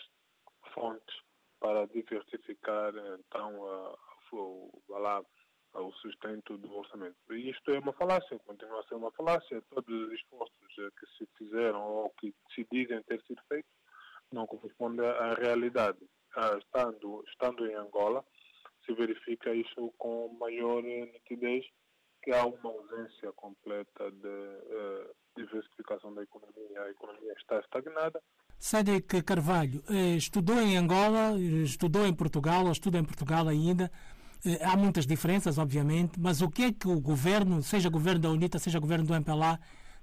fontes 0.72 1.16
para 1.60 1.86
diversificar 1.86 2.92
então 3.18 3.60
uh, 3.60 3.98
o, 4.32 4.82
o, 4.88 5.24
o 5.80 5.92
sustento 5.94 6.56
do 6.58 6.76
orçamento. 6.76 7.16
E 7.30 7.50
isto 7.50 7.70
é 7.70 7.78
uma 7.78 7.92
falácia, 7.92 8.38
continua 8.40 8.80
a 8.80 8.84
ser 8.84 8.94
uma 8.94 9.10
falácia. 9.12 9.62
Todos 9.70 10.06
os 10.06 10.12
esforços 10.12 10.78
eh, 10.78 10.88
que 10.98 11.06
se 11.16 11.28
fizeram 11.36 11.82
ou 11.82 12.10
que 12.10 12.34
se 12.54 12.66
dizem 12.70 13.02
ter 13.02 13.20
sido 13.22 13.42
feitos 13.48 13.70
não 14.32 14.46
correspondem 14.46 15.06
à 15.06 15.34
realidade. 15.34 15.98
Ah, 16.36 16.56
estando, 16.58 17.24
estando 17.28 17.66
em 17.66 17.74
Angola, 17.74 18.24
isso 19.52 19.92
com 19.98 20.28
maior 20.38 20.82
nitidez 20.82 21.64
que 22.22 22.30
há 22.32 22.46
uma 22.46 22.70
ausência 22.70 23.32
completa 23.32 24.10
de 24.10 24.28
uh, 24.28 25.14
diversificação 25.36 26.14
da 26.14 26.22
economia. 26.22 26.82
A 26.82 26.90
economia 26.90 27.32
está 27.34 27.58
estagnada. 27.58 28.22
Cédric 28.58 29.22
Carvalho 29.22 29.82
eh, 29.90 30.16
estudou 30.16 30.58
em 30.58 30.76
Angola, 30.76 31.38
estudou 31.38 32.06
em 32.06 32.14
Portugal, 32.14 32.64
ou 32.64 32.72
estuda 32.72 32.98
em 32.98 33.04
Portugal 33.04 33.46
ainda. 33.48 33.90
Eh, 34.46 34.64
há 34.64 34.76
muitas 34.76 35.06
diferenças, 35.06 35.58
obviamente, 35.58 36.18
mas 36.18 36.40
o 36.40 36.50
que 36.50 36.64
é 36.64 36.72
que 36.72 36.88
o 36.88 36.98
governo, 37.00 37.62
seja 37.62 37.90
governo 37.90 38.20
da 38.20 38.30
UNITA, 38.30 38.58
seja 38.58 38.78
governo 38.78 39.04
do 39.04 39.14
MPLA, 39.14 39.58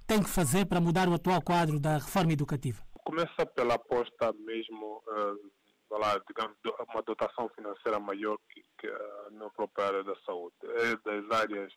tem 0.06 0.22
que 0.22 0.28
fazer 0.28 0.66
para 0.66 0.80
mudar 0.80 1.08
o 1.08 1.14
atual 1.14 1.42
quadro 1.42 1.80
da 1.80 1.94
reforma 1.94 2.32
educativa? 2.32 2.82
Começa 3.04 3.44
pela 3.46 3.74
aposta 3.74 4.32
mesmo, 4.44 5.02
uh, 5.08 5.50
lá, 5.98 6.20
digamos, 6.26 6.56
uma 6.88 7.02
dotação 7.02 7.48
financeira 7.50 7.98
maior 7.98 8.38
que, 8.48 8.64
que 8.78 8.88
na 9.32 9.50
própria 9.50 9.86
área 9.86 10.04
da 10.04 10.16
saúde. 10.24 10.54
É 10.62 10.96
das 10.96 11.40
áreas, 11.40 11.72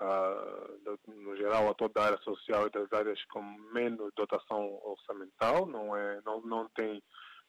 uh, 0.00 0.98
no 1.06 1.36
geral, 1.36 1.68
a 1.68 1.74
toda 1.74 2.00
a 2.00 2.06
área 2.06 2.18
social 2.18 2.66
e 2.66 2.70
das 2.70 2.92
áreas 2.92 3.22
com 3.26 3.42
menos 3.72 4.12
dotação 4.14 4.80
orçamental, 4.82 5.66
não, 5.66 5.96
é, 5.96 6.20
não, 6.24 6.40
não 6.42 6.68
tem 6.70 7.02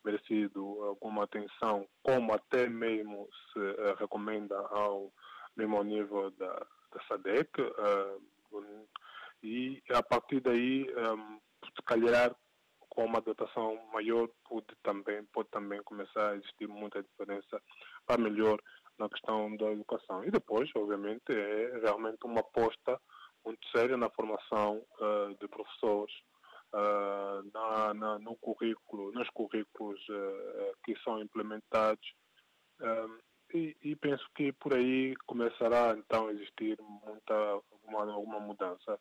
merecido 0.03 0.83
alguma 0.83 1.23
atenção, 1.23 1.87
como 2.01 2.33
até 2.33 2.67
mesmo 2.67 3.29
se 3.53 3.59
uh, 3.59 3.95
recomenda 3.99 4.57
ao 4.71 5.11
mesmo 5.55 5.83
nível 5.83 6.31
da, 6.31 6.65
da 6.91 7.03
SADEC, 7.07 7.61
uh, 7.61 8.21
e 9.43 9.81
a 9.91 10.03
partir 10.03 10.39
daí, 10.39 10.87
um, 10.95 11.39
se 11.65 11.81
calhar, 11.85 12.35
com 12.91 13.05
uma 13.05 13.21
dotação 13.21 13.79
maior, 13.91 14.29
pode 14.47 14.67
também, 14.83 15.23
pode 15.33 15.49
também 15.49 15.81
começar 15.83 16.31
a 16.31 16.35
existir 16.35 16.67
muita 16.67 17.01
diferença 17.01 17.61
para 18.05 18.21
melhor 18.21 18.61
na 18.99 19.09
questão 19.09 19.55
da 19.55 19.71
educação. 19.71 20.23
E 20.23 20.29
depois, 20.29 20.69
obviamente, 20.75 21.31
é 21.31 21.79
realmente 21.81 22.19
uma 22.25 22.41
aposta 22.41 22.99
muito 23.45 23.65
séria 23.69 23.97
na 23.97 24.09
formação 24.09 24.85
uh, 24.99 25.35
de 25.39 25.47
professores 25.47 26.13
uh, 26.73 27.49
na, 27.53 27.93
na, 27.93 28.19
no 28.19 28.35
currículo, 28.35 29.11
nos 29.13 29.29
currículos 29.29 29.99
uh, 30.09 30.77
que 30.83 30.95
são 31.03 31.21
implementados. 31.21 32.13
E, 33.53 33.75
e, 33.83 33.95
penso 33.97 34.25
que 34.33 34.53
por 34.53 34.73
aí 34.73 35.13
começará 35.27 35.93
então 35.97 36.27
a 36.27 36.31
existir 36.31 36.79
muita 36.81 37.33
alguma, 37.33 38.13
alguma 38.13 38.39
mudança. 38.39 38.97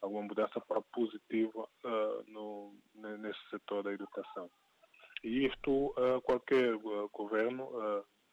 alguma 0.00 0.22
mudança 0.22 0.60
para 0.60 0.80
positiva 0.80 1.68
uh, 1.84 2.24
no, 2.26 2.74
nesse 2.94 3.38
setor 3.50 3.79
da 3.90 3.94
educação. 3.94 4.50
E 5.22 5.46
isto, 5.46 5.70
uh, 5.98 6.20
qualquer 6.22 6.74
uh, 6.74 7.08
governo, 7.12 7.68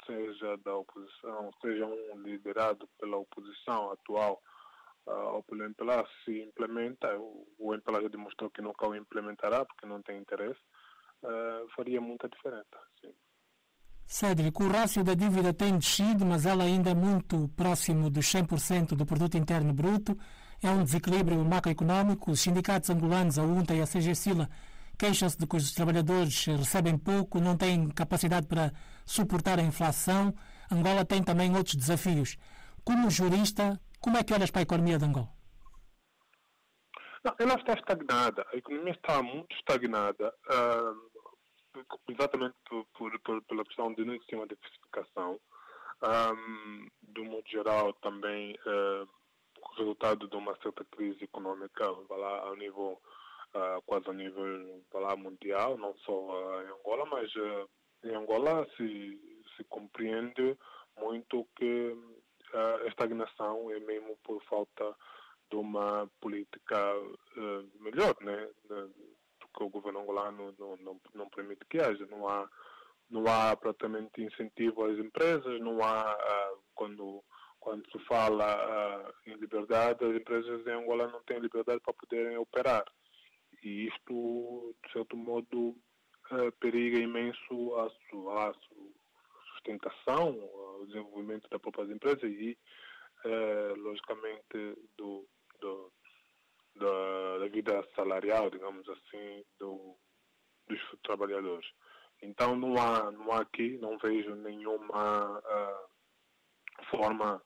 seja 0.06 0.58
da 0.58 0.76
oposição, 0.76 1.52
seja 1.62 1.86
um 1.86 2.22
liderado 2.22 2.88
pela 3.00 3.18
oposição 3.18 3.92
atual 3.92 4.42
ou 5.06 5.44
pelo 5.44 5.64
MPLA, 5.64 6.06
se 6.24 6.42
implementa, 6.42 7.08
o 7.18 7.74
MPLA 7.74 8.04
já 8.04 8.08
demonstrou 8.10 8.50
que 8.50 8.62
nunca 8.62 8.88
o 8.88 8.96
implementará 8.96 9.66
porque 9.66 9.86
não 9.86 10.02
tem 10.02 10.20
interesse, 10.20 10.60
faria 11.76 12.00
muita 12.00 12.30
diferença. 12.30 12.78
Sim. 13.02 13.14
Cédric, 14.06 14.64
o 14.64 14.70
rácio 14.70 15.04
da 15.04 15.14
dívida 15.14 15.54
tem 15.54 15.78
descido, 15.78 16.26
mas 16.26 16.46
ela 16.46 16.64
ainda 16.64 16.92
é 16.92 16.96
muito 16.96 17.50
próximo 17.50 18.10
dos 18.10 18.26
100% 18.26 18.96
do 18.96 19.06
produto 19.06 19.38
interno 19.38 19.74
bruto. 19.74 20.18
É 20.64 20.70
um 20.70 20.82
desequilíbrio 20.82 21.44
macroeconómico. 21.44 22.32
Os 22.32 22.40
sindicatos 22.40 22.90
angolanos, 22.90 23.38
a 23.38 23.44
UNTA 23.44 23.76
e 23.76 23.82
a 23.82 23.86
CGSILA, 23.86 24.50
queixam-se 24.98 25.38
de 25.38 25.48
que 25.48 25.56
os 25.56 25.72
trabalhadores 25.74 26.46
recebem 26.46 26.98
pouco, 26.98 27.40
não 27.40 27.58
têm 27.58 27.90
capacidade 27.90 28.48
para 28.48 28.72
suportar 29.06 29.60
a 29.60 29.64
inflação. 29.64 30.34
Angola 30.72 31.06
tem 31.06 31.24
também 31.24 31.56
outros 31.56 31.76
desafios. 31.76 32.38
Como 32.84 33.10
jurista, 33.10 33.80
como 34.00 34.18
é 34.18 34.24
que 34.24 34.34
olhas 34.34 34.52
para 34.52 34.62
a 34.62 34.64
economia 34.64 34.98
de 34.98 35.06
Angola? 35.06 35.30
Não, 37.24 37.36
ela 37.40 37.56
está 37.56 37.74
estagnada. 37.74 38.46
A 38.54 38.58
economia 38.58 38.94
está 38.94 39.22
muito 39.22 39.56
estagnada. 39.56 40.34
Uh 40.50 41.18
exatamente 42.10 42.56
por, 42.70 43.20
por, 43.20 43.42
pela 43.44 43.66
questão 43.66 43.94
de 43.94 44.04
não 44.06 44.14
existir 44.16 44.36
uma 44.36 44.48
diversificação. 44.48 45.40
Um, 46.04 46.88
do 47.02 47.26
modo 47.26 47.48
geral, 47.50 47.94
também 47.94 48.56
uh, 48.66 49.08
resultado 49.78 50.28
de 50.28 50.36
uma 50.36 50.56
certa 50.62 50.86
crise 50.86 51.24
econômica 51.24 51.86
lá, 52.10 52.40
ao 52.42 52.56
nível, 52.56 53.02
quase 53.86 54.10
a 54.10 54.14
nível 54.14 54.84
lá, 54.94 55.16
mundial, 55.16 55.78
não 55.78 55.96
só 55.98 56.62
em 56.62 56.68
Angola, 56.68 57.06
mas 57.06 57.36
uh, 57.36 57.70
em 58.04 58.16
Angola 58.16 58.68
se, 58.76 59.44
se 59.56 59.64
compreende 59.66 60.58
muito 61.00 61.48
que 61.56 61.96
a 62.54 62.88
estagnação 62.88 63.72
é 63.72 63.80
mesmo 63.80 64.18
por 64.24 64.42
falta 64.44 64.96
de 65.50 65.56
uma 65.56 66.10
política 66.20 66.94
melhor, 67.80 68.16
né? 68.22 68.50
que 69.58 69.64
o 69.64 69.70
governo 69.70 70.00
angolano 70.02 70.54
não, 70.60 70.78
não, 70.78 71.02
não 71.14 71.30
permite 71.30 71.66
que 71.70 71.80
haja. 71.80 72.06
Não 72.06 72.28
há, 72.28 72.48
não 73.10 73.26
há 73.28 73.56
praticamente 73.56 74.22
incentivo 74.22 74.86
às 74.86 74.98
empresas, 74.98 75.60
não 75.60 75.84
há, 75.84 76.16
quando, 76.76 77.24
quando 77.60 77.84
se 77.92 78.00
fala 78.06 79.12
em 79.26 79.34
liberdade, 79.36 80.06
as 80.06 80.16
empresas 80.16 80.66
em 80.68 80.72
Angola 80.72 81.08
não 81.08 81.22
têm 81.24 81.40
liberdade 81.40 81.82
para 81.82 81.94
poderem 81.94 82.38
operar. 82.38 82.86
E 83.64 83.88
isto, 83.88 84.76
de 84.86 84.92
certo 84.92 85.18
modo, 85.18 85.76
uh, 86.32 86.52
periga 86.60 87.00
imenso 87.00 87.76
a 87.76 87.90
sua, 88.10 88.54
sustentação, 89.54 90.30
o 90.80 90.86
desenvolvimento 90.86 91.50
das 91.50 91.62
próprias 91.62 91.90
empresas 91.90 92.32
e, 92.32 92.58
logicamente, 93.78 94.78
do, 94.98 95.28
do 95.60 95.92
da, 96.78 97.38
da 97.40 97.48
vida 97.48 97.84
salarial, 97.96 98.50
digamos 98.50 98.88
assim, 98.90 99.44
do, 99.60 99.96
dos 100.68 100.80
trabalhadores. 101.04 101.68
Então 102.22 102.56
não 102.56 102.76
há, 102.78 103.12
não 103.12 103.32
há 103.32 103.42
aqui, 103.42 103.78
não 103.78 103.98
vejo 103.98 104.34
nenhuma 104.36 105.40
uh, 105.40 106.86
forma 106.90 107.42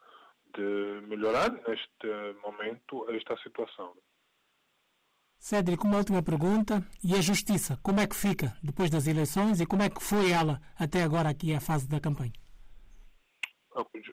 de 0.54 1.02
melhorar 1.08 1.52
neste 1.52 2.08
momento 2.44 3.10
esta 3.12 3.38
situação. 3.38 3.96
Cédric, 5.42 5.84
uma 5.84 5.98
última 5.98 6.22
pergunta. 6.22 6.86
E 7.04 7.16
a 7.16 7.20
justiça, 7.20 7.76
como 7.82 8.00
é 8.00 8.06
que 8.06 8.16
fica 8.16 8.56
depois 8.62 8.92
das 8.92 9.08
eleições 9.08 9.60
e 9.60 9.66
como 9.66 9.82
é 9.82 9.90
que 9.90 10.02
foi 10.02 10.30
ela 10.30 10.62
até 10.78 11.02
agora 11.02 11.30
aqui 11.30 11.52
a 11.52 11.60
fase 11.60 11.90
da 11.90 12.00
campanha? 12.00 12.32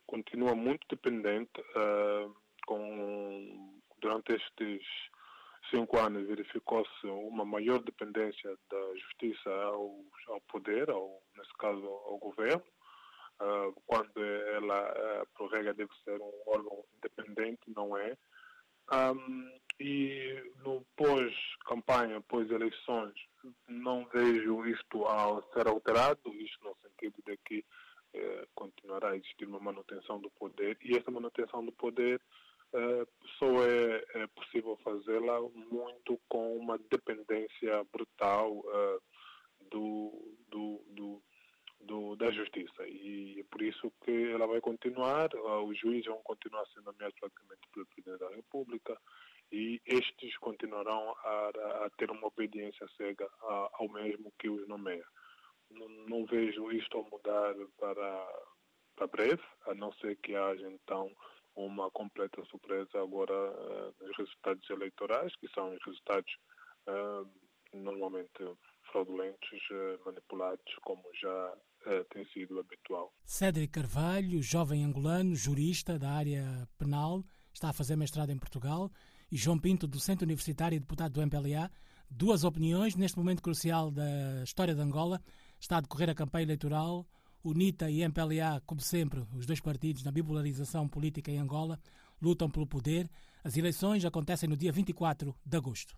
Continua 0.07 0.55
muito 0.55 0.87
dependente 0.89 1.61
uh, 1.61 2.35
com 2.67 3.77
durante 4.01 4.33
estes 4.33 4.83
cinco 5.71 5.99
anos 5.99 6.27
verificou-se 6.27 7.07
uma 7.07 7.45
maior 7.45 7.79
dependência 7.83 8.57
da 8.71 8.97
justiça 8.97 9.51
ao, 9.51 10.01
ao 10.29 10.41
poder, 10.49 10.89
ao, 10.89 11.23
nesse 11.37 11.53
caso 11.59 11.85
ao 11.87 12.17
governo, 12.19 12.63
uh, 13.43 13.73
quando 13.87 14.19
ela, 14.19 15.27
uh, 15.39 15.75
deve 15.75 15.91
ser 16.05 16.19
um 16.21 16.33
órgão 16.47 16.85
independente, 16.97 17.61
não 17.77 17.97
é. 17.97 18.17
Um, 18.93 19.59
e 19.81 20.53
no 20.65 20.85
pós-campanha, 20.97 22.21
pós-eleições, 22.23 23.15
não 23.69 24.07
vejo 24.07 24.67
isto 24.67 25.05
a 25.07 25.41
ser 25.53 25.69
alterado, 25.69 26.35
isto 26.35 26.65
no 26.65 26.77
sentido 26.83 27.23
de 27.25 27.37
que 27.45 27.65
eh, 28.15 28.49
continuará 28.55 29.11
a 29.11 29.17
existir 29.17 29.47
uma 29.47 29.61
manutenção 29.61 30.19
do 30.21 30.31
poder, 30.31 30.77
e 30.83 30.97
essa 30.97 31.11
manutenção 31.11 31.65
do 31.65 31.71
poder 31.73 32.21
uh, 32.73 33.07
só 33.39 33.47
é, 33.65 34.05
é 34.15 34.27
possível 34.29 34.77
fazê-la 34.83 35.41
muito 35.41 36.19
com 36.29 36.57
uma 36.57 36.79
dependência 36.79 37.85
brutal 37.93 38.53
uh, 38.53 39.03
do, 39.71 40.37
do, 40.49 40.85
do, 40.89 41.23
do, 41.81 42.17
da 42.17 42.31
justiça. 42.31 42.87
E 42.89 43.41
é 43.41 43.45
por 43.45 43.63
isso 43.63 43.93
que 44.05 44.31
ela 44.33 44.47
vai 44.47 44.61
continuar, 44.61 45.29
os 45.65 45.79
juízes 45.79 46.07
vão 46.07 46.23
continuar 46.23 46.65
sendo 46.69 46.87
nomeados 46.87 47.19
praticamente 47.21 47.61
pelo 47.73 47.87
Presidente 47.87 48.19
da 48.19 48.31
República 48.59 48.99
e 49.51 49.81
estes 49.87 50.37
continuarão 50.39 51.15
a, 51.25 51.51
a 51.87 51.91
ter 51.97 52.11
uma 52.11 52.27
obediência 52.27 52.87
cega 52.97 53.29
ao 53.41 53.89
mesmo 53.89 54.33
que 54.39 54.49
os 54.49 54.67
nomeia. 54.69 55.05
Não, 55.71 55.89
não 55.89 56.27
vejo 56.27 56.71
isto 56.73 56.99
a 56.99 57.03
mudar 57.03 57.55
para, 57.79 58.43
para 58.97 59.07
breve, 59.07 59.43
a 59.67 59.75
não 59.75 59.93
ser 59.95 60.17
que 60.17 60.35
haja 60.35 60.69
então 60.71 61.11
uma 61.57 61.91
completa 61.91 62.43
surpresa 62.45 63.01
agora 63.01 63.33
uh, 63.35 63.95
nos 64.01 64.17
resultados 64.17 64.69
eleitorais, 64.71 65.35
que 65.37 65.49
são 65.49 65.77
resultados 65.85 66.33
uh, 66.87 67.29
normalmente 67.73 68.31
fraudulentos, 68.93 69.61
uh, 69.71 70.05
manipulados, 70.05 70.75
como 70.83 71.03
já 71.21 71.55
tem 72.11 72.27
sido 72.31 72.59
habitual. 72.59 73.15
Cédric 73.25 73.73
Carvalho, 73.73 74.43
jovem 74.43 74.85
angolano, 74.85 75.35
jurista 75.35 75.99
da 75.99 76.11
área 76.11 76.69
penal, 76.77 77.23
está 77.59 77.71
a 77.71 77.73
fazer 77.73 77.97
mestrado 77.97 78.31
em 78.31 78.39
Portugal, 78.39 78.91
e 79.31 79.37
João 79.37 79.59
Pinto, 79.59 79.87
docente 79.87 80.25
universitário 80.25 80.77
e 80.77 80.81
deputado 80.81 81.13
do 81.13 81.21
MPLA, 81.21 81.71
duas 82.09 82.45
opiniões 82.45 82.95
neste 82.95 83.19
momento 83.19 83.43
crucial 83.43 83.91
da 83.91 84.43
história 84.45 84.75
de 84.75 84.81
Angola. 84.81 85.21
Está 85.61 85.79
a 85.79 85.81
decorrer 85.81 86.09
a 86.09 86.15
campanha 86.15 86.45
eleitoral 86.45 87.07
UNITA 87.45 87.91
e 87.91 88.03
MPLA, 88.03 88.61
como 88.67 88.81
sempre, 88.81 89.25
os 89.35 89.47
dois 89.47 89.61
partidos 89.61 90.03
na 90.03 90.11
bipolarização 90.11 90.89
política 90.89 91.31
em 91.31 91.39
Angola, 91.39 91.79
lutam 92.21 92.51
pelo 92.51 92.67
poder. 92.67 93.11
As 93.45 93.57
eleições 93.57 94.05
acontecem 94.05 94.49
no 94.49 94.57
dia 94.57 94.73
24 94.73 95.35
de 95.45 95.57
agosto. 95.57 95.97